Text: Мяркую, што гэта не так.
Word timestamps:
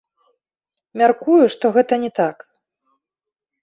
Мяркую, 1.03 1.37
што 1.59 1.65
гэта 1.79 2.03
не 2.07 2.11
так. 2.19 2.37